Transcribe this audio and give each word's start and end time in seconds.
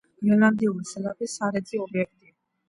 გრენლანდიური 0.19 0.87
სელაპი 0.93 1.29
სარეწი 1.35 1.83
ობიექტია. 1.85 2.35